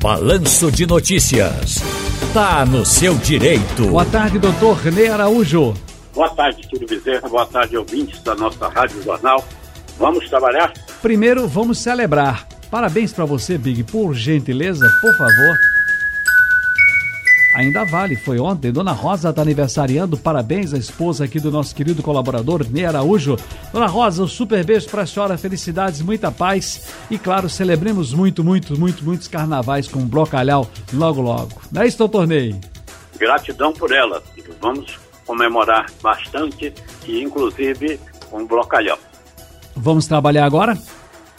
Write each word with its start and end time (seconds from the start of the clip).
Balanço 0.00 0.70
de 0.70 0.86
Notícias. 0.86 1.82
Tá 2.32 2.64
no 2.64 2.86
seu 2.86 3.14
direito. 3.16 3.88
Boa 3.88 4.04
tarde, 4.04 4.38
doutor 4.38 4.84
Ney 4.92 5.08
Araújo. 5.08 5.74
Boa 6.14 6.28
tarde, 6.30 6.62
Tiro 6.68 6.86
Bezerra. 6.86 7.28
Boa 7.28 7.44
tarde, 7.46 7.76
ouvintes 7.76 8.22
da 8.22 8.34
nossa 8.36 8.68
Rádio 8.68 9.02
Jornal. 9.02 9.44
Vamos 9.98 10.28
trabalhar? 10.28 10.72
Primeiro, 11.02 11.48
vamos 11.48 11.78
celebrar. 11.78 12.46
Parabéns 12.70 13.12
para 13.12 13.24
você, 13.24 13.58
Big. 13.58 13.82
Por 13.82 14.14
gentileza, 14.14 14.88
por 15.00 15.16
favor. 15.16 15.56
Ainda 17.58 17.84
vale, 17.84 18.14
foi 18.14 18.38
ontem. 18.38 18.70
Dona 18.70 18.92
Rosa 18.92 19.30
está 19.30 19.42
aniversariando. 19.42 20.16
Parabéns 20.16 20.72
à 20.72 20.78
esposa 20.78 21.24
aqui 21.24 21.40
do 21.40 21.50
nosso 21.50 21.74
querido 21.74 22.04
colaborador, 22.04 22.64
Ney 22.70 22.86
Araújo. 22.86 23.36
Dona 23.72 23.88
Rosa, 23.88 24.22
um 24.22 24.28
super 24.28 24.64
beijo 24.64 24.88
para 24.88 25.02
a 25.02 25.06
senhora, 25.06 25.36
felicidades, 25.36 26.00
muita 26.00 26.30
paz. 26.30 26.94
E 27.10 27.18
claro, 27.18 27.48
celebremos 27.48 28.14
muito, 28.14 28.44
muito, 28.44 28.78
muito, 28.78 29.04
muitos 29.04 29.26
carnavais 29.26 29.88
com 29.88 30.06
Blocalhau 30.06 30.70
logo, 30.92 31.20
logo. 31.20 31.60
Não 31.72 31.82
é 31.82 31.88
isso, 31.88 31.98
doutor 31.98 32.28
Ney? 32.28 32.54
Gratidão 33.18 33.72
por 33.72 33.90
ela. 33.90 34.22
Vamos 34.60 34.96
comemorar 35.26 35.86
bastante 36.00 36.72
e, 37.08 37.24
inclusive, 37.24 37.98
com 38.30 38.46
Blocalhau. 38.46 39.00
Vamos 39.74 40.06
trabalhar 40.06 40.44
agora? 40.44 40.78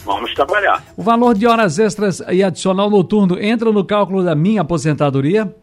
Vamos 0.04 0.34
trabalhar. 0.34 0.84
O 0.98 1.02
valor 1.02 1.34
de 1.34 1.48
horas 1.48 1.80
extras 1.80 2.22
e 2.30 2.44
adicional 2.44 2.90
noturno 2.90 3.42
entra 3.42 3.72
no 3.72 3.86
cálculo 3.86 4.22
da 4.22 4.36
minha 4.36 4.64
aposentadoria? 4.64 5.56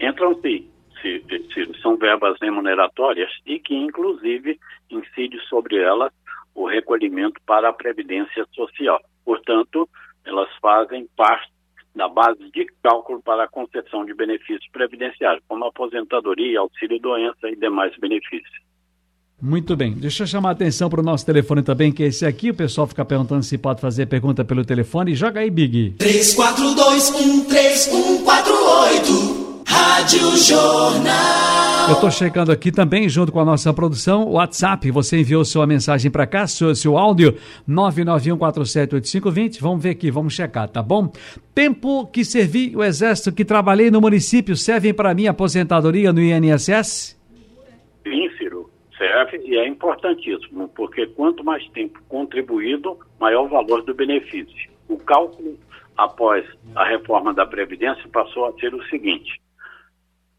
Entram 0.00 0.34
sim, 0.40 0.68
se, 1.00 1.24
se, 1.52 1.80
são 1.80 1.96
verbas 1.96 2.36
remuneratórias 2.40 3.30
e 3.46 3.58
que, 3.58 3.74
inclusive, 3.74 4.58
incide 4.90 5.38
sobre 5.48 5.76
elas 5.76 6.12
o 6.54 6.66
recolhimento 6.66 7.40
para 7.46 7.68
a 7.68 7.72
Previdência 7.72 8.44
Social. 8.52 9.00
Portanto, 9.24 9.88
elas 10.24 10.48
fazem 10.60 11.08
parte 11.16 11.50
da 11.94 12.08
base 12.08 12.50
de 12.52 12.66
cálculo 12.82 13.22
para 13.22 13.44
a 13.44 13.48
concessão 13.48 14.04
de 14.04 14.14
benefícios 14.14 14.68
previdenciários, 14.72 15.42
como 15.48 15.64
aposentadoria, 15.64 16.60
auxílio-doença 16.60 17.48
e 17.48 17.56
demais 17.56 17.96
benefícios. 17.98 18.68
Muito 19.40 19.76
bem. 19.76 19.92
Deixa 19.92 20.24
eu 20.24 20.26
chamar 20.26 20.48
a 20.48 20.52
atenção 20.52 20.90
para 20.90 21.00
o 21.00 21.02
nosso 21.02 21.24
telefone 21.24 21.62
também, 21.62 21.92
que 21.92 22.02
é 22.02 22.06
esse 22.06 22.26
aqui. 22.26 22.50
O 22.50 22.54
pessoal 22.54 22.88
fica 22.88 23.04
perguntando 23.04 23.44
se 23.44 23.56
pode 23.56 23.80
fazer 23.80 24.06
pergunta 24.06 24.44
pelo 24.44 24.64
telefone. 24.64 25.14
Joga 25.14 25.38
aí, 25.40 25.50
Big. 25.50 25.94
34213148 25.98 28.57
Rádio 30.08 30.38
Jornal. 30.38 31.88
Eu 31.88 31.94
estou 31.96 32.10
checando 32.10 32.50
aqui 32.50 32.72
também, 32.72 33.10
junto 33.10 33.30
com 33.30 33.40
a 33.40 33.44
nossa 33.44 33.74
produção, 33.74 34.26
o 34.26 34.36
WhatsApp. 34.36 34.90
Você 34.90 35.20
enviou 35.20 35.44
sua 35.44 35.66
mensagem 35.66 36.10
para 36.10 36.26
cá, 36.26 36.46
seu, 36.46 36.74
seu 36.74 36.96
áudio, 36.96 37.34
991478520. 37.68 39.60
Vamos 39.60 39.82
ver 39.82 39.90
aqui, 39.90 40.10
vamos 40.10 40.32
checar, 40.32 40.66
tá 40.66 40.82
bom? 40.82 41.12
Tempo 41.54 42.06
que 42.06 42.24
servi 42.24 42.74
o 42.74 42.82
exército, 42.82 43.34
que 43.34 43.44
trabalhei 43.44 43.90
no 43.90 44.00
município, 44.00 44.56
servem 44.56 44.94
para 44.94 45.12
mim 45.12 45.26
aposentadoria 45.26 46.10
no 46.10 46.22
INSS? 46.22 47.14
Sim, 48.02 48.30
Ciro, 48.38 48.70
serve 48.96 49.42
e 49.44 49.58
é 49.58 49.68
importantíssimo, 49.68 50.68
porque 50.68 51.06
quanto 51.08 51.44
mais 51.44 51.68
tempo 51.72 52.00
contribuído, 52.08 52.96
maior 53.20 53.44
o 53.44 53.48
valor 53.50 53.82
do 53.82 53.92
benefício. 53.92 54.70
O 54.88 54.96
cálculo 54.96 55.58
após 55.98 56.46
a 56.74 56.88
reforma 56.88 57.34
da 57.34 57.44
Previdência 57.44 58.08
passou 58.10 58.46
a 58.46 58.54
ser 58.54 58.74
o 58.74 58.82
seguinte: 58.86 59.38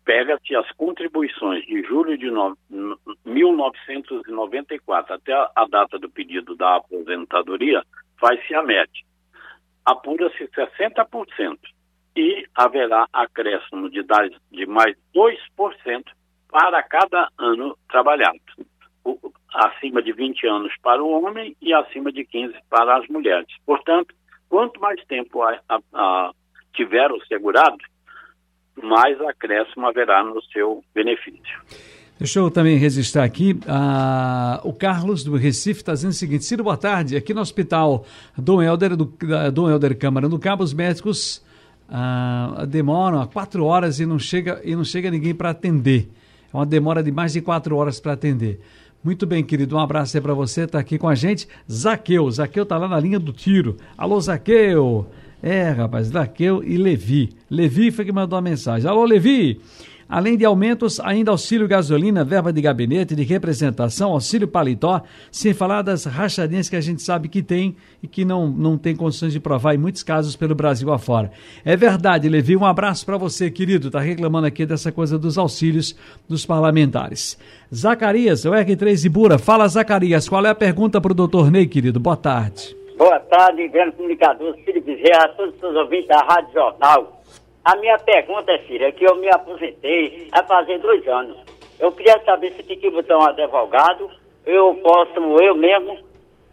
pega-se 0.10 0.56
as 0.56 0.68
contribuições 0.72 1.64
de 1.68 1.84
julho 1.84 2.18
de 2.18 2.32
no, 2.32 2.58
1994 3.24 5.14
até 5.14 5.32
a, 5.34 5.52
a, 5.56 5.68
data 5.68 6.00
do 6.00 6.10
pedido 6.10 6.56
da 6.56 6.78
aposentadoria, 6.78 7.84
faz-se 8.20 8.56
a 8.56 8.64
média. 8.64 9.06
Apura-se 9.86 10.48
60% 10.48 11.60
e 12.16 12.44
haverá 12.56 13.06
acréscimo 13.14 13.88
de, 13.88 14.04
de 14.52 14.66
mais 14.66 14.98
2% 15.14 15.38
para 16.50 16.82
cada 16.82 17.30
ano 17.38 17.78
trabalhado. 17.88 18.40
O, 19.06 19.16
acima 19.53 20.02
de 20.02 20.12
20 20.12 20.48
anos 20.48 20.74
para 20.81 21.03
o 21.03 21.24
homem 21.24 21.56
e 21.62 21.72
acima 21.72 22.12
de 22.12 22.25
15 22.25 22.56
para 22.68 22.98
as 22.98 23.08
mulheres. 23.09 23.56
Portanto, 23.64 24.16
quanto 24.50 24.81
mais 24.81 25.00
tempo 25.06 25.44
a, 25.44 25.62
a, 25.94 26.31
tiver 26.74 27.12
o 27.12 27.24
segurado, 27.28 27.78
mais 28.84 29.19
acréscimo 29.22 29.88
haverá 29.88 30.23
no 30.23 30.41
seu 30.44 30.84
benefício. 30.94 31.59
Deixa 32.19 32.40
eu 32.40 32.51
também 32.51 32.78
registrar 32.78 33.23
aqui, 33.23 33.53
uh, 33.53 34.67
o 34.67 34.73
Carlos 34.73 35.23
do 35.23 35.38
Recife 35.38 35.79
está 35.79 35.94
dizendo 35.94 36.12
o 36.12 36.16
seguinte, 36.16 36.44
Ciro, 36.44 36.66
boa 36.66 36.75
tarde, 36.75 37.16
aqui 37.16 37.34
no 37.34 37.39
hospital 37.39 38.06
Dom 38.38 38.62
Helder, 38.62 38.97
do, 38.97 39.13
Dom 39.53 39.69
Helder 39.69 39.97
Câmara 39.97 40.28
do 40.28 40.38
Cabo, 40.38 40.62
os 40.62 40.73
médicos 40.73 41.41
uh, 41.88 42.68
demoram 42.68 43.25
quatro 43.28 43.63
horas 43.63 44.01
e 44.01 44.06
não 44.06 44.19
chega, 44.19 44.59
e 44.66 44.75
não 44.75 44.84
chega 44.84 45.09
ninguém 45.09 45.34
para 45.34 45.51
atender. 45.51 46.09
É 46.53 46.57
uma 46.57 46.66
demora 46.66 47.01
de 47.01 47.09
mais 47.09 47.31
de 47.31 47.39
quatro 47.39 47.78
horas 47.78 48.01
para 48.01 48.12
atender. 48.12 48.59
Muito 49.01 49.25
bem, 49.25 49.41
querido, 49.41 49.78
um 49.78 49.79
abraço 49.79 50.18
aí 50.18 50.22
para 50.22 50.34
você, 50.34 50.63
está 50.63 50.78
aqui 50.78 50.97
com 50.97 51.07
a 51.07 51.16
gente. 51.16 51.47
Zaqueu, 51.72 52.29
Zaqueu 52.29 52.63
está 52.63 52.78
lá 52.78 52.89
na 52.89 53.00
linha 53.00 53.18
do 53.18 53.31
tiro. 53.31 53.78
Alô, 53.97 54.19
Zaqueu! 54.19 55.07
É, 55.41 55.69
rapaz, 55.69 56.07
Zaqueu 56.07 56.63
e 56.63 56.77
Levi. 56.77 57.29
Levi 57.50 57.91
foi 57.91 58.05
que 58.05 58.11
mandou 58.11 58.38
a 58.38 58.41
mensagem. 58.41 58.89
Alô, 58.89 59.05
Levi! 59.05 59.59
Além 60.09 60.35
de 60.35 60.44
aumentos, 60.44 61.00
ainda 61.00 61.29
auxílio 61.29 61.67
gasolina, 61.67 62.23
verba 62.23 62.51
de 62.51 62.59
gabinete, 62.59 63.16
de 63.16 63.22
representação, 63.22 64.11
auxílio 64.11 64.47
paletó, 64.47 65.03
sem 65.31 65.53
falar 65.53 65.83
das 65.83 66.05
rachadinhas 66.05 66.67
que 66.67 66.75
a 66.75 66.81
gente 66.81 67.03
sabe 67.03 67.29
que 67.29 67.44
tem 67.44 67.75
e 68.01 68.07
que 68.07 68.25
não, 68.25 68.47
não 68.47 68.75
tem 68.75 68.95
condições 68.95 69.33
de 69.33 69.39
provar 69.39 69.75
em 69.75 69.77
muitos 69.77 70.01
casos 70.01 70.35
pelo 70.35 70.55
Brasil 70.55 70.91
afora. 70.91 71.31
É 71.63 71.77
verdade, 71.77 72.27
Levi, 72.27 72.57
um 72.57 72.66
abraço 72.66 73.06
para 73.06 73.17
você, 73.17 73.51
querido. 73.51 73.91
Tá 73.91 74.00
reclamando 74.00 74.47
aqui 74.47 74.66
dessa 74.66 74.91
coisa 74.91 75.16
dos 75.19 75.38
auxílios 75.38 75.95
dos 76.27 76.44
parlamentares. 76.44 77.38
Zacarias, 77.73 78.45
o 78.45 78.50
R3 78.50 79.06
Ibura. 79.06 79.38
Fala, 79.38 79.67
Zacarias, 79.67 80.27
qual 80.27 80.44
é 80.44 80.50
a 80.50 80.56
pergunta 80.56 81.00
para 81.00 81.11
o 81.11 81.16
doutor 81.16 81.51
Ney, 81.51 81.67
querido? 81.67 82.00
Boa 82.00 82.17
tarde. 82.17 82.78
Boa 83.00 83.18
tarde, 83.18 83.66
grande 83.70 83.96
comunicador 83.96 84.58
Ciro 84.58 84.82
Bezerra, 84.82 85.24
a 85.24 85.28
todos 85.30 85.56
os 85.64 85.74
ouvintes 85.74 86.10
da 86.10 86.18
Rádio 86.18 86.52
Jornal. 86.52 87.22
A 87.64 87.74
minha 87.78 87.98
pergunta, 87.98 88.52
Ciro, 88.68 88.84
é 88.84 88.92
que 88.92 89.06
eu 89.06 89.16
me 89.16 89.30
aposentei 89.30 90.28
há 90.34 90.44
fazer 90.44 90.80
dois 90.80 91.08
anos. 91.08 91.38
Eu 91.80 91.94
queria 91.94 92.22
saber 92.26 92.52
se 92.52 92.64
tem 92.64 92.78
que 92.78 92.90
botar 92.90 93.18
um 93.18 93.24
advogado, 93.24 94.12
eu 94.46 94.76
posso, 94.84 95.18
eu 95.42 95.56
mesmo, 95.56 95.98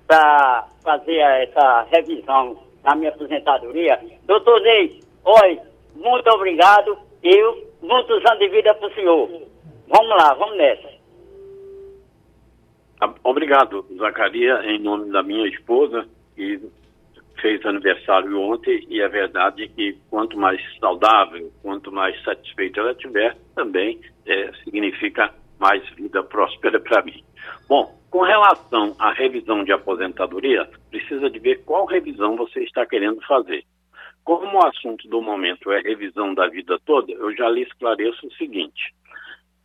para 0.07 0.69
fazer 0.85 1.17
essa 1.17 1.85
revisão 1.91 2.57
na 2.85 2.95
minha 2.95 3.11
aposentadoria. 3.11 3.99
Doutor 4.25 4.61
Ney, 4.61 5.01
oi, 5.25 5.61
muito 5.97 6.31
obrigado. 6.31 6.97
Eu, 7.25 7.73
muitos 7.83 8.25
anos 8.25 8.39
de 8.39 8.49
vida 8.51 8.73
para 8.73 8.87
o 8.87 8.95
senhor. 8.95 9.29
Vamos 9.89 10.09
lá, 10.11 10.33
vamos 10.35 10.57
nessa. 10.57 10.95
Obrigado, 13.25 13.85
Zacarias, 13.99 14.65
em 14.65 14.79
nome 14.79 15.11
da 15.11 15.25
minha 15.25 15.49
esposa 15.49 16.07
que 16.37 16.61
fez 17.41 17.65
aniversário 17.67 18.41
ontem 18.41 18.87
e 18.89 19.01
é 19.01 19.09
verdade 19.09 19.69
que 19.69 19.99
quanto 20.09 20.39
mais 20.39 20.61
saudável, 20.79 21.51
quanto 21.63 21.91
mais 21.91 22.23
satisfeita 22.23 22.81
ela 22.81 22.95
tiver, 22.95 23.37
também 23.55 24.01
é, 24.27 24.53
significa 24.65 25.33
mais 25.59 25.87
vida 25.91 26.23
próspera 26.23 26.79
para 26.79 27.03
mim. 27.03 27.25
Bom, 27.69 27.97
com 28.11 28.23
relação 28.23 28.95
à 28.99 29.13
revisão 29.13 29.65
de 29.65 29.73
aposentadoria, 29.73 30.69
precisa 30.91 31.29
de 31.29 31.39
ver 31.39 31.63
qual 31.65 31.87
revisão 31.87 32.37
você 32.37 32.61
está 32.61 32.87
querendo 32.87 33.21
fazer. 33.27 33.65
Como 34.25 34.59
o 34.59 34.67
assunto 34.67 35.09
do 35.09 35.23
momento 35.23 35.71
é 35.71 35.81
revisão 35.81 36.35
da 36.35 36.49
vida 36.49 36.79
toda, 36.85 37.13
eu 37.13 37.35
já 37.37 37.49
lhe 37.49 37.63
esclareço 37.63 38.27
o 38.27 38.33
seguinte: 38.33 38.95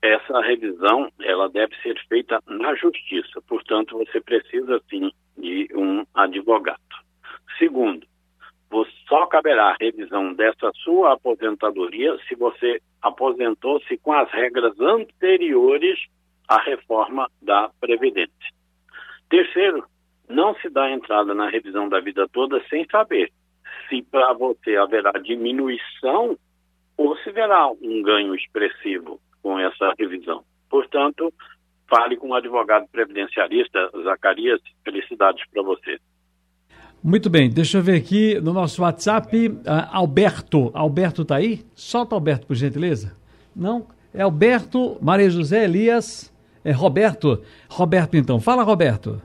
essa 0.01 0.39
revisão 0.41 1.11
ela 1.21 1.49
deve 1.49 1.75
ser 1.81 1.97
feita 2.07 2.39
na 2.47 2.75
justiça, 2.75 3.41
portanto 3.47 3.97
você 3.97 4.19
precisa 4.21 4.81
sim 4.89 5.11
de 5.51 5.67
um 5.75 6.05
advogado. 6.13 6.79
Segundo, 7.57 8.07
só 9.07 9.25
caberá 9.25 9.75
revisão 9.79 10.33
dessa 10.33 10.71
sua 10.75 11.13
aposentadoria 11.13 12.17
se 12.27 12.35
você 12.35 12.81
aposentou-se 13.01 13.97
com 13.97 14.13
as 14.13 14.31
regras 14.31 14.79
anteriores 14.79 15.99
à 16.47 16.61
reforma 16.61 17.29
da 17.41 17.69
Previdência. 17.81 18.31
Terceiro, 19.29 19.83
não 20.29 20.55
se 20.55 20.69
dá 20.69 20.89
entrada 20.89 21.33
na 21.33 21.49
revisão 21.49 21.89
da 21.89 21.99
vida 21.99 22.25
toda 22.31 22.63
sem 22.69 22.85
saber 22.89 23.29
se 23.89 24.01
para 24.03 24.31
você 24.31 24.77
haverá 24.77 25.11
diminuição 25.11 26.37
ou 26.95 27.17
se 27.17 27.29
haverá 27.29 27.67
um 27.67 28.01
ganho 28.01 28.33
expressivo 28.33 29.19
com 29.43 29.59
essa 29.59 29.93
revisão. 29.99 30.45
Portanto, 30.69 31.33
fale 31.93 32.15
com 32.15 32.29
o 32.29 32.33
advogado 32.33 32.87
previdenciarista, 32.89 33.77
Zacarias, 34.03 34.61
felicidades 34.83 35.43
para 35.51 35.61
você. 35.61 35.99
Muito 37.03 37.29
bem, 37.29 37.49
deixa 37.49 37.79
eu 37.79 37.83
ver 37.83 37.97
aqui 37.97 38.39
no 38.39 38.53
nosso 38.53 38.81
WhatsApp, 38.81 39.47
uh, 39.47 39.53
Alberto. 39.91 40.71
Alberto 40.73 41.23
está 41.23 41.35
aí? 41.35 41.65
Solta 41.75 42.15
Alberto, 42.15 42.47
por 42.47 42.55
gentileza. 42.55 43.15
Não? 43.55 43.87
É 44.13 44.21
Alberto, 44.21 44.97
Maria 45.01 45.29
José 45.29 45.65
Elias, 45.65 46.31
é 46.63 46.71
Roberto. 46.71 47.41
Roberto, 47.69 48.15
então. 48.15 48.39
Fala, 48.39 48.63
Roberto. 48.63 49.21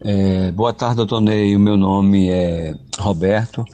É, 0.00 0.52
boa 0.52 0.72
tarde, 0.72 0.96
doutor 0.96 1.20
Ney. 1.20 1.56
O 1.56 1.60
meu 1.60 1.76
nome 1.76 2.30
é 2.30 2.74
Roberto. 2.98 3.64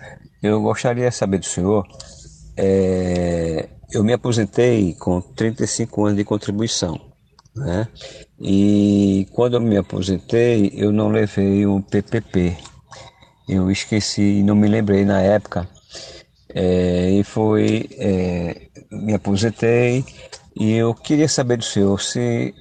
eu 0.43 0.61
gostaria 0.63 1.09
de 1.09 1.15
saber 1.15 1.39
do 1.39 1.45
senhor. 1.45 1.87
É, 2.57 3.69
eu 3.93 4.03
me 4.03 4.13
aposentei 4.13 4.95
com 4.95 5.21
35 5.21 6.07
anos 6.07 6.17
de 6.17 6.25
contribuição, 6.25 6.99
né? 7.55 7.89
E 8.41 9.27
quando 9.33 9.55
eu 9.55 9.61
me 9.61 9.77
aposentei, 9.77 10.73
eu 10.75 10.93
não 10.93 11.09
levei 11.09 11.67
o 11.67 11.81
PPP. 11.83 12.57
Eu 13.49 13.71
esqueci, 13.71 14.43
não 14.43 14.55
me 14.55 14.69
lembrei 14.69 15.05
na 15.05 15.21
época. 15.21 15.69
É, 16.49 17.11
e 17.11 17.25
foi, 17.25 17.89
é, 17.99 18.69
me 18.91 19.15
aposentei 19.15 20.05
e 20.57 20.73
eu 20.73 20.95
queria 20.95 21.29
saber 21.29 21.57
do 21.57 21.65
senhor 21.65 22.01
se 22.01 22.55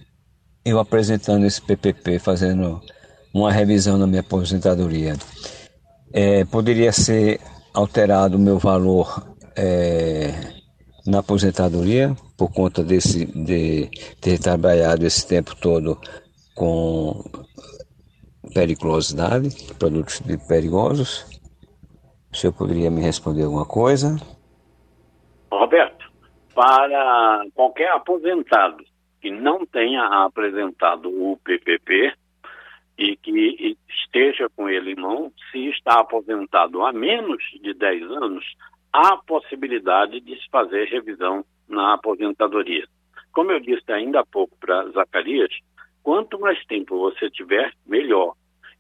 eu 0.66 0.80
apresentando 0.80 1.46
esse 1.46 1.62
PPP, 1.62 2.18
fazendo 2.18 2.82
uma 3.34 3.52
revisão 3.52 3.98
na 3.98 4.08
minha 4.08 4.22
aposentadoria, 4.22 5.16
é, 6.12 6.44
poderia 6.46 6.92
ser 6.92 7.40
alterado 7.74 8.38
o 8.38 8.40
meu 8.40 8.58
valor 8.58 9.36
é, 9.56 10.53
na 11.06 11.20
aposentadoria 11.20 12.16
por 12.38 12.52
conta 12.54 12.84
desse 12.84 13.26
de 13.26 13.90
ter 14.22 14.40
trabalhado 14.40 15.06
esse 15.06 15.28
tempo 15.28 15.56
todo 15.56 16.00
com 16.56 17.24
periculosidade, 18.54 19.50
produtos 19.78 20.22
perigosos. 20.48 21.26
O 22.32 22.36
senhor 22.36 22.54
poderia 22.54 22.90
me 22.90 23.02
responder 23.02 23.44
alguma 23.44 23.66
coisa? 23.66 24.16
Roberto, 25.52 26.12
para 26.54 27.46
qualquer 27.54 27.92
aposentado 27.92 28.84
que 29.22 29.30
não 29.32 29.66
tenha 29.66 30.04
apresentado 30.26 31.10
o 31.10 31.38
PPP 31.44 32.14
e 32.98 33.16
que 33.18 33.78
esteja 33.90 34.50
com 34.56 34.70
ele 34.70 34.92
em 34.92 34.96
mão, 34.96 35.32
se 35.52 35.70
está 35.70 36.00
aposentado 36.00 36.82
há 36.84 36.92
menos 36.92 37.42
de 37.62 37.74
10 37.74 38.04
anos, 38.04 38.46
há 38.94 39.18
possibilidade 39.18 40.20
de 40.22 40.36
se 40.36 40.50
fazer 40.50 40.88
revisão 40.88 41.44
na 41.68 41.96
aposentadoria. 41.96 42.86
Como 43.34 43.52
eu 43.52 43.60
disse 43.60 43.92
ainda 43.92 44.20
há 44.20 44.26
pouco 44.26 44.56
para 44.60 44.88
Zacarias, 44.92 45.50
quanto 46.04 46.40
mais 46.40 46.64
tempo 46.66 47.00
você 47.00 47.30
tiver, 47.32 47.74
melhor. 47.86 48.36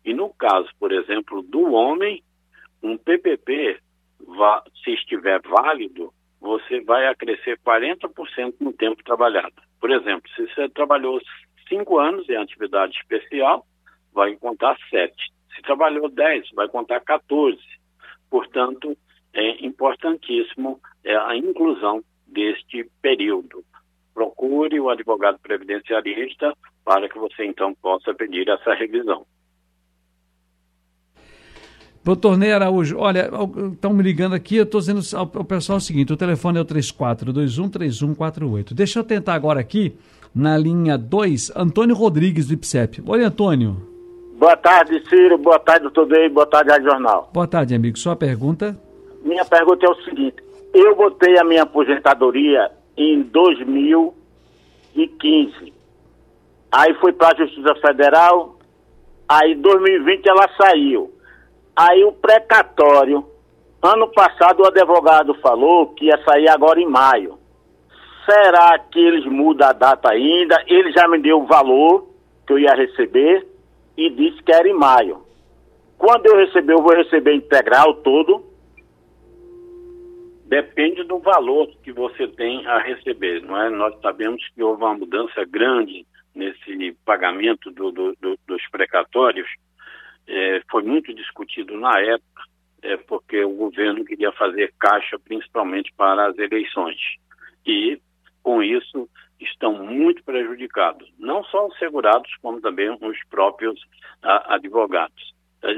E 0.05 0.13
no 0.13 0.29
caso, 0.29 0.69
por 0.79 0.91
exemplo, 0.91 1.41
do 1.41 1.73
homem, 1.73 2.23
um 2.83 2.97
PPP, 2.97 3.79
se 4.83 4.91
estiver 4.91 5.41
válido, 5.41 6.13
você 6.39 6.81
vai 6.81 7.07
acrescer 7.07 7.57
40% 7.59 8.55
no 8.59 8.73
tempo 8.73 9.03
trabalhado. 9.03 9.55
Por 9.79 9.89
exemplo, 9.91 10.29
se 10.35 10.45
você 10.47 10.69
trabalhou 10.69 11.19
cinco 11.67 11.97
anos 11.97 12.29
em 12.29 12.35
atividade 12.35 12.93
especial, 12.97 13.65
vai 14.13 14.35
contar 14.35 14.77
7. 14.89 15.15
Se 15.55 15.61
trabalhou 15.61 16.09
10, 16.09 16.49
vai 16.53 16.67
contar 16.67 16.99
14. 16.99 17.57
Portanto, 18.29 18.95
é 19.33 19.65
importantíssimo 19.65 20.79
é, 21.03 21.15
a 21.15 21.35
inclusão 21.35 22.03
deste 22.27 22.89
período. 23.01 23.63
Procure 24.13 24.79
o 24.79 24.89
advogado 24.89 25.39
previdenciarista 25.39 26.55
para 26.85 27.09
que 27.09 27.17
você 27.17 27.45
então 27.45 27.73
possa 27.75 28.13
pedir 28.13 28.47
essa 28.47 28.73
revisão. 28.73 29.25
Doutor 32.03 32.37
Ney 32.37 32.51
Araújo, 32.51 32.97
olha, 32.99 33.29
estão 33.71 33.93
me 33.93 34.03
ligando 34.03 34.35
aqui, 34.35 34.57
eu 34.57 34.65
estou 34.65 34.81
dizendo 34.81 34.99
ao, 35.15 35.25
pessoal 35.45 35.77
o 35.77 35.81
seguinte, 35.81 36.11
o 36.11 36.17
telefone 36.17 36.57
é 36.57 36.61
o 36.61 36.65
34213148. 36.65 38.73
Deixa 38.73 38.99
eu 38.99 39.05
tentar 39.05 39.35
agora 39.35 39.61
aqui, 39.61 39.95
na 40.35 40.57
linha 40.57 40.97
2, 40.97 41.53
Antônio 41.55 41.95
Rodrigues 41.95 42.47
do 42.47 42.55
IPSEP. 42.55 43.01
Oi, 43.07 43.23
Antônio. 43.23 43.77
Boa 44.37 44.57
tarde, 44.57 45.01
Ciro. 45.07 45.37
Boa 45.37 45.59
tarde, 45.59 45.83
doutor 45.83 46.07
Ney. 46.07 46.27
Boa 46.27 46.45
tarde, 46.45 46.71
Rádio 46.71 46.91
Jornal. 46.91 47.31
Boa 47.33 47.47
tarde, 47.47 47.73
amigo. 47.73 47.97
Sua 47.97 48.17
pergunta? 48.17 48.77
Minha 49.23 49.45
pergunta 49.45 49.85
é 49.85 49.89
o 49.89 50.03
seguinte. 50.03 50.43
Eu 50.73 50.95
botei 50.95 51.39
a 51.39 51.43
minha 51.43 51.63
aposentadoria 51.63 52.71
em 52.97 53.21
2015. 53.21 55.71
Aí 56.71 56.93
fui 56.95 57.13
para 57.13 57.29
a 57.29 57.37
Justiça 57.37 57.75
Federal. 57.75 58.57
Aí, 59.27 59.53
em 59.53 59.61
2020, 59.61 60.27
ela 60.27 60.49
saiu. 60.59 61.11
Aí, 61.75 62.03
o 62.03 62.11
precatório. 62.11 63.25
Ano 63.81 64.07
passado, 64.09 64.61
o 64.61 64.67
advogado 64.67 65.33
falou 65.35 65.87
que 65.87 66.05
ia 66.05 66.23
sair 66.23 66.47
agora 66.49 66.79
em 66.79 66.87
maio. 66.87 67.39
Será 68.25 68.79
que 68.79 68.99
eles 68.99 69.25
mudam 69.25 69.67
a 69.67 69.73
data 69.73 70.09
ainda? 70.09 70.63
Ele 70.67 70.91
já 70.91 71.07
me 71.07 71.19
deu 71.19 71.41
o 71.41 71.45
valor 71.45 72.07
que 72.47 72.53
eu 72.53 72.59
ia 72.59 72.73
receber 72.73 73.45
e 73.97 74.09
disse 74.09 74.41
que 74.41 74.51
era 74.51 74.67
em 74.67 74.73
maio. 74.73 75.21
Quando 75.97 76.25
eu 76.27 76.37
receber, 76.37 76.73
eu 76.73 76.81
vou 76.81 76.95
receber 76.95 77.35
integral 77.35 77.95
todo? 77.95 78.43
Depende 80.53 81.03
do 81.03 81.17
valor 81.17 81.67
que 81.83 81.91
você 81.91 82.27
tem 82.27 82.63
a 82.67 82.77
receber, 82.77 83.41
não 83.41 83.59
é? 83.59 83.71
Nós 83.71 83.99
sabemos 84.01 84.47
que 84.53 84.61
houve 84.61 84.83
uma 84.83 84.93
mudança 84.93 85.43
grande 85.45 86.05
nesse 86.35 86.95
pagamento 87.03 87.71
do, 87.71 87.91
do, 87.91 88.15
do, 88.21 88.37
dos 88.45 88.61
precatórios. 88.69 89.49
É, 90.27 90.61
foi 90.69 90.83
muito 90.83 91.11
discutido 91.11 91.75
na 91.79 91.99
época, 91.99 92.43
é, 92.83 92.97
porque 92.97 93.43
o 93.43 93.55
governo 93.55 94.05
queria 94.05 94.31
fazer 94.33 94.71
caixa 94.79 95.17
principalmente 95.17 95.91
para 95.97 96.27
as 96.27 96.37
eleições. 96.37 96.99
E, 97.65 97.99
com 98.43 98.61
isso, 98.61 99.09
estão 99.39 99.83
muito 99.83 100.23
prejudicados, 100.23 101.11
não 101.17 101.43
só 101.45 101.65
os 101.65 101.75
segurados, 101.79 102.29
como 102.43 102.61
também 102.61 102.95
os 103.01 103.17
próprios 103.27 103.81
a, 104.21 104.53
advogados, 104.53 105.33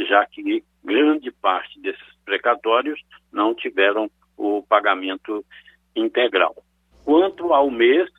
já 0.10 0.26
que 0.26 0.62
grande 0.84 1.32
parte 1.32 1.80
desses 1.80 2.04
precatórios 2.26 3.00
não 3.32 3.56
tiveram 3.56 4.12
o 4.38 4.64
pagamento 4.68 5.44
integral. 5.96 6.56
Quanto 7.04 7.54
ao 7.54 7.70
mês, 7.70 8.10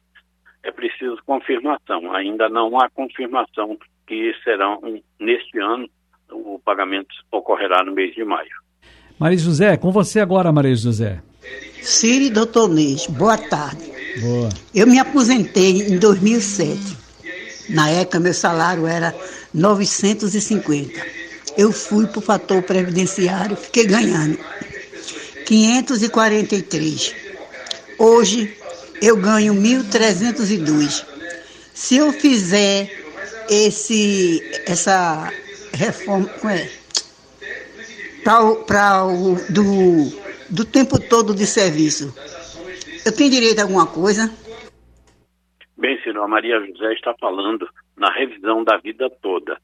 é 0.62 0.70
preciso 0.70 1.18
confirmação. 1.24 2.12
Ainda 2.14 2.48
não 2.48 2.78
há 2.80 2.88
confirmação 2.90 3.76
que 4.06 4.32
serão 4.44 4.80
neste 5.18 5.58
ano 5.58 5.88
o 6.30 6.60
pagamento 6.64 7.08
ocorrerá 7.30 7.84
no 7.84 7.92
mês 7.92 8.14
de 8.14 8.24
maio. 8.24 8.50
Maria 9.18 9.38
José, 9.38 9.76
com 9.76 9.90
você 9.90 10.20
agora, 10.20 10.52
Maria 10.52 10.74
José. 10.74 11.22
Siri 11.80 12.30
Doutor 12.30 12.68
Nês, 12.68 13.06
boa 13.06 13.38
tarde. 13.38 13.92
Boa. 14.20 14.48
Eu 14.74 14.86
me 14.86 14.98
aposentei 14.98 15.82
em 15.82 15.98
2007. 15.98 16.96
Na 17.70 17.88
época, 17.88 18.20
meu 18.20 18.34
salário 18.34 18.86
era 18.86 19.14
950. 19.54 21.00
Eu 21.56 21.72
fui 21.72 22.06
para 22.06 22.18
o 22.18 22.22
fator 22.22 22.62
previdenciário, 22.62 23.56
fiquei 23.56 23.86
ganhando 23.86 24.38
543. 25.46 27.14
Hoje, 27.98 28.56
eu 29.00 29.16
ganho 29.16 29.54
1.302. 29.54 31.06
Se 31.72 31.96
eu 31.96 32.12
fizer 32.12 32.90
esse, 33.48 34.42
essa 34.66 35.30
reforma, 35.72 36.28
é? 36.52 36.68
para 38.66 39.04
o 39.04 39.36
do, 39.52 40.10
do 40.50 40.64
tempo 40.64 40.98
todo 40.98 41.34
de 41.34 41.46
serviço, 41.46 42.12
eu 43.04 43.14
tenho 43.14 43.30
direito 43.30 43.60
a 43.60 43.62
alguma 43.62 43.86
coisa? 43.86 44.28
Bem, 45.78 46.02
senhor, 46.02 46.24
a 46.24 46.28
Maria 46.28 46.58
José 46.58 46.92
está 46.94 47.14
falando 47.20 47.68
na 47.96 48.10
revisão 48.10 48.64
da 48.64 48.78
vida 48.78 49.08
toda. 49.22 49.56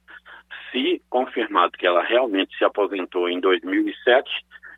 Se 0.70 1.02
confirmado 1.10 1.72
que 1.72 1.86
ela 1.86 2.04
realmente 2.04 2.56
se 2.56 2.64
aposentou 2.64 3.28
em 3.28 3.40
2007, 3.40 4.30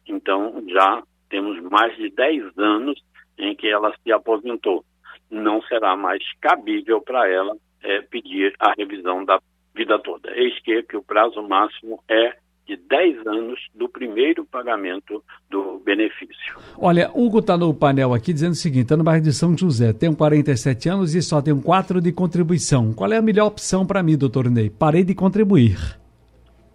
então 0.06 0.62
já 0.68 1.02
temos 1.28 1.60
mais 1.62 1.96
de 1.96 2.10
10 2.10 2.58
anos 2.58 3.02
em 3.38 3.54
que 3.54 3.68
ela 3.68 3.92
se 4.02 4.12
aposentou. 4.12 4.84
Não 5.30 5.60
será 5.62 5.96
mais 5.96 6.22
cabível 6.40 7.00
para 7.00 7.28
ela 7.28 7.56
é, 7.82 8.00
pedir 8.02 8.54
a 8.58 8.72
revisão 8.72 9.24
da 9.24 9.40
vida 9.74 9.98
toda. 9.98 10.30
Eis 10.36 10.58
que, 10.60 10.82
que 10.84 10.96
o 10.96 11.02
prazo 11.02 11.42
máximo 11.42 12.02
é 12.08 12.36
de 12.66 12.76
10 12.76 13.26
anos 13.26 13.60
do 13.74 13.88
primeiro 13.88 14.44
pagamento 14.46 15.22
do 15.50 15.78
benefício. 15.84 16.56
Olha, 16.78 17.10
Hugo 17.14 17.40
está 17.40 17.56
no 17.56 17.74
painel 17.74 18.14
aqui 18.14 18.32
dizendo 18.32 18.52
o 18.52 18.56
seguinte: 18.56 18.84
está 18.84 18.96
no 18.96 19.04
bairro 19.04 19.22
de 19.22 19.32
São 19.32 19.56
José, 19.56 19.92
tenho 19.92 20.16
47 20.16 20.88
anos 20.88 21.14
e 21.14 21.20
só 21.20 21.42
tenho 21.42 21.60
4 21.60 22.00
de 22.00 22.12
contribuição. 22.12 22.92
Qual 22.94 23.12
é 23.12 23.18
a 23.18 23.22
melhor 23.22 23.46
opção 23.46 23.86
para 23.86 24.02
mim, 24.02 24.16
doutor 24.16 24.50
Ney? 24.50 24.70
Parei 24.70 25.04
de 25.04 25.14
contribuir. 25.14 26.03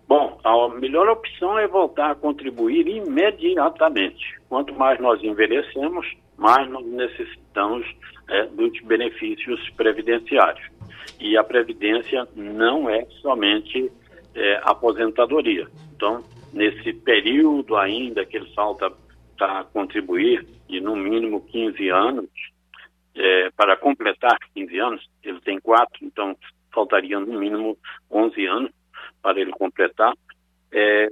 Bom, 0.10 0.39
a 0.44 0.70
melhor 0.70 1.08
opção 1.08 1.60
é 1.60 1.68
voltar 1.68 2.10
a 2.10 2.16
contribuir 2.16 2.88
imediatamente. 2.88 4.42
Quanto 4.50 4.74
mais 4.74 5.00
nós 5.00 5.24
envelhecemos, 5.24 6.04
mais 6.36 6.68
nós 6.68 6.84
necessitamos 6.84 7.86
é, 8.28 8.48
dos 8.48 8.72
benefícios 8.82 9.70
previdenciários. 9.78 10.68
E 11.20 11.38
a 11.38 11.44
previdência 11.44 12.28
não 12.36 12.89
é 12.89 13.06
somente 13.22 13.92
é, 14.34 14.60
aposentadoria. 14.63 15.68
Então, 15.96 16.24
nesse 16.51 16.92
período 16.92 17.78
ainda 17.78 18.25
que 18.25 18.38
ele 18.38 18.51
falta 18.56 18.92
para 19.38 19.63
contribuir, 19.66 20.44
de 20.68 20.82
no 20.82 20.96
mínimo 20.96 21.42
15 21.42 21.88
anos, 21.89 22.30
é, 23.16 23.51
para 23.56 23.78
completar 23.78 24.39
15 24.56 24.80
anos, 24.80 25.10
ele 25.24 25.39
tem 25.42 25.60
quatro, 25.60 26.00
então 26.01 26.36
faltaria 26.74 27.20
no 27.20 27.39
mínimo 27.39 27.78
11 28.10 28.46
anos 28.48 28.78
para 29.22 29.40
ele 29.40 29.52
completar, 29.52 30.14
é, 30.72 31.08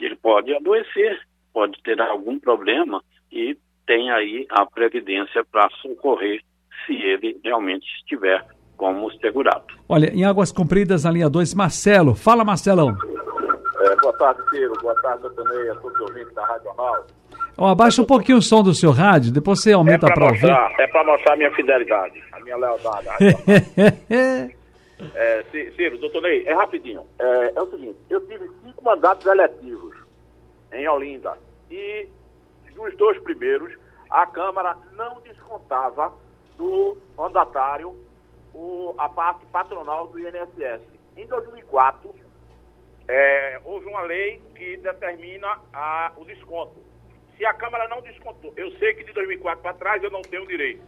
ele 0.00 0.16
pode 0.16 0.54
adoecer 0.54 1.20
pode 1.52 1.80
ter 1.82 2.00
algum 2.00 2.38
problema 2.38 3.02
e 3.30 3.56
tem 3.86 4.10
aí 4.10 4.46
a 4.50 4.64
previdência 4.66 5.44
para 5.50 5.68
socorrer 5.82 6.40
se 6.86 6.94
ele 6.94 7.38
realmente 7.44 7.86
estiver 7.98 8.44
como 8.76 9.10
segurado. 9.18 9.64
Olha, 9.88 10.12
em 10.12 10.24
Águas 10.24 10.50
Compridas, 10.50 11.04
na 11.04 11.10
linha 11.10 11.28
2, 11.28 11.54
Marcelo. 11.54 12.14
Fala, 12.14 12.44
Marcelão. 12.44 12.96
É, 13.80 13.96
boa 13.96 14.16
tarde, 14.18 14.40
Ciro. 14.50 14.72
Boa 14.80 14.94
tarde, 15.02 15.22
Doutor 15.22 15.46
a 15.70 15.74
todos 15.76 16.00
os 16.00 16.08
ouvintes 16.08 16.34
da 16.34 16.46
Rádio 16.46 16.64
Jornal. 16.64 17.06
Oh, 17.56 17.66
abaixa 17.66 18.00
um 18.00 18.06
pouquinho 18.06 18.38
o 18.38 18.42
som 18.42 18.62
do 18.62 18.72
seu 18.72 18.90
rádio, 18.90 19.30
depois 19.30 19.60
você 19.60 19.72
aumenta 19.72 20.06
é 20.06 20.14
para 20.14 20.24
ouvir. 20.24 20.50
É 20.80 20.86
para 20.86 21.04
mostrar 21.04 21.34
a 21.34 21.36
minha 21.36 21.52
fidelidade, 21.54 22.22
a 22.32 22.40
minha 22.40 22.56
lealdade. 22.56 23.08
é, 25.14 25.44
Ciro, 25.76 25.98
doutor 25.98 26.22
Ney, 26.22 26.44
é 26.46 26.54
rapidinho. 26.54 27.06
É, 27.18 27.52
é, 27.54 27.62
o 27.62 27.70
seguinte, 27.70 27.98
eu 28.08 28.26
tive 28.26 28.48
cinco 28.62 28.84
mandatos 28.84 29.26
eletivos 29.26 29.96
em 30.72 30.88
Olinda 30.88 31.36
e 31.70 32.08
nos 32.74 32.96
dois 32.96 33.18
primeiros 33.20 33.76
a 34.10 34.26
Câmara 34.26 34.76
não 34.92 35.20
descontava 35.20 36.12
do 36.56 36.98
mandatário 37.16 37.96
o, 38.54 38.94
a 38.98 39.08
parte 39.08 39.44
patronal 39.46 40.06
do 40.08 40.18
INSS. 40.18 40.82
Em 41.16 41.26
2004, 41.26 42.14
é, 43.08 43.60
houve 43.64 43.86
uma 43.86 44.02
lei 44.02 44.40
que 44.54 44.76
determina 44.76 45.58
a, 45.72 46.12
o 46.16 46.24
desconto. 46.24 46.76
Se 47.36 47.44
a 47.44 47.54
Câmara 47.54 47.88
não 47.88 48.00
descontou, 48.02 48.52
eu 48.56 48.70
sei 48.72 48.94
que 48.94 49.04
de 49.04 49.12
2004 49.12 49.62
para 49.62 49.74
trás 49.74 50.02
eu 50.02 50.10
não 50.10 50.22
tenho 50.22 50.46
direito. 50.46 50.82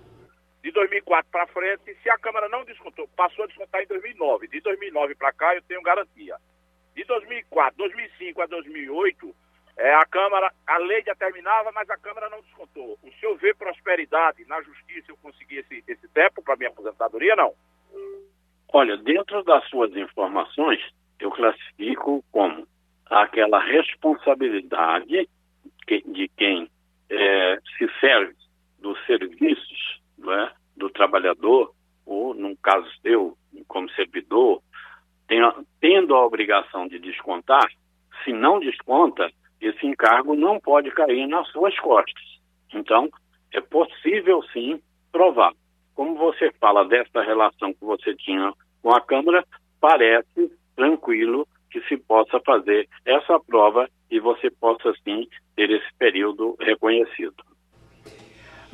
De 0.64 0.70
2004 0.70 1.30
para 1.30 1.46
frente, 1.48 1.94
se 2.02 2.08
a 2.08 2.16
Câmara 2.16 2.48
não 2.48 2.64
descontou, 2.64 3.06
passou 3.08 3.44
a 3.44 3.46
descontar 3.46 3.82
em 3.82 3.86
2009. 3.86 4.48
De 4.48 4.62
2009 4.62 5.14
para 5.14 5.30
cá 5.30 5.54
eu 5.54 5.60
tenho 5.60 5.82
garantia. 5.82 6.36
De 6.96 7.04
2004, 7.04 7.76
2005 7.76 8.40
a 8.40 8.46
2008, 8.46 9.36
é, 9.76 9.94
a 9.94 10.06
Câmara, 10.06 10.50
a 10.66 10.78
lei 10.78 11.02
determinava, 11.02 11.70
mas 11.72 11.90
a 11.90 11.98
Câmara 11.98 12.30
não 12.30 12.40
descontou. 12.40 12.98
O 13.02 13.12
senhor 13.20 13.36
vê 13.36 13.52
prosperidade 13.52 14.42
na 14.46 14.62
justiça 14.62 15.12
eu 15.12 15.18
consegui 15.18 15.58
esse, 15.58 15.84
esse 15.86 16.08
tempo 16.08 16.42
para 16.42 16.56
minha 16.56 16.70
aposentadoria, 16.70 17.36
não? 17.36 17.52
Olha, 18.72 18.96
dentro 18.96 19.44
das 19.44 19.68
suas 19.68 19.94
informações, 19.94 20.80
eu 21.20 21.30
classifico 21.30 22.24
como 22.32 22.66
aquela 23.10 23.60
responsabilidade 23.60 25.28
de 25.86 26.28
quem 26.38 26.70
é, 27.10 27.58
se 27.76 28.00
serve 28.00 28.34
dos 28.78 28.98
serviços 29.04 30.02
é, 30.32 30.52
do 30.76 30.90
trabalhador, 30.90 31.72
ou, 32.06 32.34
no 32.34 32.56
caso 32.56 32.88
seu, 33.00 33.36
como 33.66 33.90
servidor, 33.90 34.62
tendo 35.80 36.14
a 36.14 36.24
obrigação 36.24 36.86
de 36.86 36.98
descontar, 36.98 37.66
se 38.22 38.32
não 38.32 38.60
desconta, 38.60 39.30
esse 39.60 39.86
encargo 39.86 40.34
não 40.34 40.60
pode 40.60 40.90
cair 40.90 41.26
nas 41.26 41.48
suas 41.48 41.78
costas. 41.78 42.22
Então, 42.72 43.08
é 43.52 43.60
possível 43.60 44.42
sim 44.52 44.80
provar. 45.10 45.52
Como 45.94 46.16
você 46.16 46.50
fala 46.60 46.84
dessa 46.84 47.22
relação 47.22 47.72
que 47.72 47.84
você 47.84 48.14
tinha 48.16 48.52
com 48.82 48.94
a 48.94 49.00
Câmara, 49.00 49.44
parece 49.80 50.50
tranquilo 50.76 51.46
que 51.70 51.80
se 51.82 51.96
possa 51.96 52.40
fazer 52.40 52.88
essa 53.04 53.38
prova 53.40 53.88
e 54.10 54.20
você 54.20 54.50
possa 54.50 54.92
sim 55.04 55.26
ter 55.56 55.70
esse 55.70 55.94
período 55.98 56.56
reconhecido. 56.60 57.36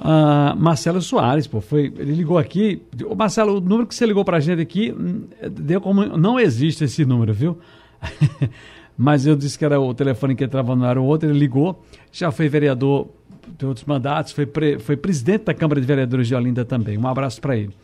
Uh, 0.01 0.57
Marcelo 0.57 1.03
Soares, 1.03 1.47
pô, 1.47 1.61
foi, 1.61 1.93
ele 1.99 2.15
ligou 2.15 2.39
aqui. 2.39 2.83
Marcelo, 3.15 3.59
o 3.59 3.61
número 3.61 3.87
que 3.87 3.95
você 3.95 4.07
ligou 4.07 4.25
para 4.25 4.39
a 4.39 4.41
gente 4.41 4.63
aqui 4.63 4.93
hum, 4.93 5.25
deu 5.51 5.79
como 5.79 6.17
não 6.17 6.41
existe 6.41 6.85
esse 6.85 7.05
número, 7.05 7.35
viu? 7.35 7.59
mas 8.97 9.27
eu 9.27 9.37
disse 9.37 9.59
que 9.59 9.65
era 9.65 9.79
o 9.79 9.93
telefone 9.93 10.35
que 10.35 10.43
entrava 10.43 10.75
no 10.75 10.87
ar 10.87 10.97
o 10.97 11.05
outro, 11.05 11.29
ele 11.29 11.39
ligou, 11.39 11.83
já 12.11 12.31
foi 12.31 12.49
vereador 12.49 13.09
de 13.59 13.67
outros 13.67 13.85
mandatos, 13.85 14.33
foi, 14.33 14.47
pre, 14.47 14.79
foi 14.79 14.97
presidente 14.97 15.45
da 15.45 15.55
Câmara 15.55 15.79
de 15.79 15.87
Vereadores 15.87 16.27
de 16.27 16.35
Olinda 16.35 16.65
também. 16.65 16.97
Um 16.97 17.07
abraço 17.07 17.39
para 17.39 17.57
ele. 17.57 17.75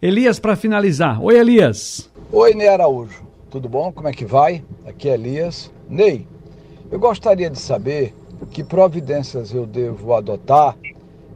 Elias, 0.00 0.38
para 0.38 0.56
finalizar. 0.56 1.22
Oi, 1.22 1.38
Elias. 1.38 2.10
Oi, 2.30 2.52
Ney 2.54 2.68
Araújo. 2.68 3.22
Tudo 3.50 3.68
bom? 3.68 3.92
Como 3.92 4.08
é 4.08 4.12
que 4.12 4.26
vai? 4.26 4.62
Aqui 4.86 5.08
é 5.08 5.14
Elias. 5.14 5.72
Ney, 5.88 6.26
eu 6.90 6.98
gostaria 6.98 7.48
de 7.48 7.58
saber 7.58 8.14
que 8.50 8.62
providências 8.62 9.54
eu 9.54 9.66
devo 9.66 10.14
adotar 10.14 10.76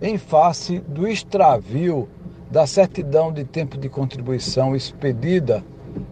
em 0.00 0.18
face 0.18 0.80
do 0.80 1.06
extravio 1.06 2.08
da 2.50 2.66
certidão 2.66 3.32
de 3.32 3.44
tempo 3.44 3.76
de 3.76 3.88
contribuição 3.88 4.74
expedida 4.76 5.64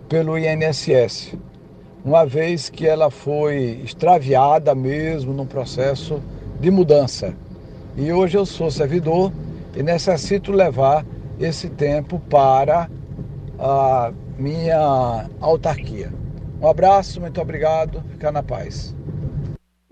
pelo 0.09 0.37
INSS 0.39 1.37
uma 2.05 2.27
vez 2.27 2.69
que 2.69 2.87
ela 2.87 3.11
foi 3.11 3.81
extraviada 3.83 4.75
mesmo 4.75 5.33
num 5.33 5.47
processo 5.47 6.23
de 6.61 6.71
mudança. 6.71 7.35
E 7.97 8.13
hoje 8.13 8.37
eu 8.37 8.45
sou 8.45 8.71
servidor 8.71 9.33
e 9.75 9.83
necessito 9.83 10.53
levar 10.53 11.05
esse 11.41 11.71
tempo 11.71 12.21
para 12.29 12.91
a 13.59 14.13
minha 14.39 15.29
autarquia. 15.41 16.11
Um 16.61 16.69
abraço, 16.69 17.21
muito 17.21 17.41
obrigado, 17.41 18.03
ficar 18.11 18.31
na 18.31 18.43
paz. 18.43 18.95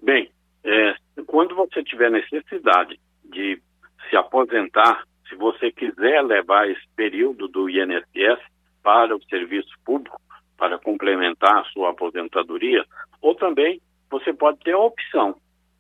Bem, 0.03 0.31
é, 0.65 0.95
quando 1.27 1.55
você 1.55 1.83
tiver 1.83 2.11
necessidade 2.11 3.01
de 3.25 3.59
se 4.13 4.17
aposentar, 4.19 5.05
se 5.27 5.35
você 5.37 5.73
quiser 5.73 6.23
levar 6.23 6.69
esse 6.69 6.87
período 6.95 7.49
do 7.49 7.71
INSS 7.71 8.39
para 8.83 9.17
o 9.17 9.25
serviço 9.25 9.75
público, 9.87 10.21
para 10.59 10.79
complementar 10.79 11.61
a 11.61 11.65
sua 11.73 11.91
aposentadoria, 11.91 12.85
ou 13.23 13.35
também 13.35 13.81
você 14.11 14.31
pode 14.35 14.59
ter 14.59 14.73
a 14.73 14.79
opção. 14.79 15.35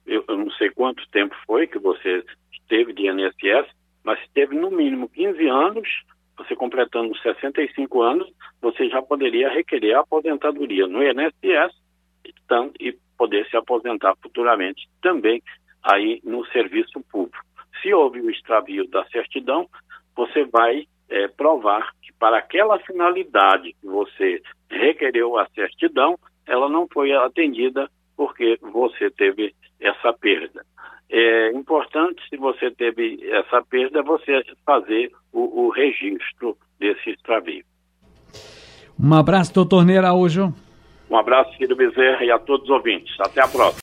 Eu, 0.06 0.24
eu 0.26 0.38
não 0.38 0.50
sei 0.52 0.70
quanto 0.70 1.06
tempo 1.10 1.36
foi 1.46 1.66
que 1.66 1.78
você 1.78 2.24
esteve 2.50 2.94
de 2.94 3.06
INSS, 3.06 3.70
mas 4.02 4.18
se 4.20 4.30
teve 4.32 4.56
no 4.56 4.70
mínimo 4.70 5.10
15 5.10 5.46
anos, 5.48 5.86
você 6.38 6.56
completando 6.56 7.14
65 7.18 8.00
anos, 8.00 8.32
você 8.62 8.88
já 8.88 9.02
poderia 9.02 9.50
requerer 9.50 9.94
a 9.94 10.00
aposentadoria 10.00 10.86
no 10.86 11.02
INSS 11.02 11.76
então, 12.24 12.72
e 12.80 12.96
poder 13.18 13.46
se 13.50 13.58
aposentar 13.58 14.16
futuramente 14.22 14.88
também 15.02 15.42
aí 15.82 16.22
no 16.24 16.46
serviço 16.46 16.98
público. 17.10 17.51
Se 17.82 17.92
houve 17.92 18.20
o 18.20 18.30
extravio 18.30 18.88
da 18.88 19.04
certidão, 19.06 19.68
você 20.16 20.44
vai 20.44 20.86
é, 21.10 21.28
provar 21.28 21.90
que 22.00 22.12
para 22.12 22.38
aquela 22.38 22.78
finalidade 22.78 23.74
que 23.80 23.86
você 23.86 24.40
requereu 24.70 25.36
a 25.36 25.46
certidão, 25.54 26.16
ela 26.46 26.68
não 26.68 26.86
foi 26.88 27.12
atendida 27.12 27.90
porque 28.16 28.58
você 28.62 29.10
teve 29.10 29.54
essa 29.80 30.12
perda. 30.12 30.64
É 31.10 31.50
importante, 31.52 32.22
se 32.30 32.36
você 32.36 32.70
teve 32.70 33.18
essa 33.30 33.62
perda, 33.62 34.02
você 34.02 34.42
fazer 34.64 35.12
o, 35.32 35.66
o 35.66 35.70
registro 35.70 36.56
desse 36.78 37.10
extravio. 37.10 37.64
Um 38.98 39.14
abraço, 39.14 39.52
doutor 39.52 39.84
Neira 39.84 40.08
Araújo. 40.08 40.54
Um 41.10 41.16
abraço, 41.16 41.54
Ciro 41.56 41.76
Bezerra, 41.76 42.24
e 42.24 42.30
a 42.30 42.38
todos 42.38 42.64
os 42.64 42.70
ouvintes. 42.70 43.14
Até 43.20 43.42
a 43.42 43.48
próxima. 43.48 43.80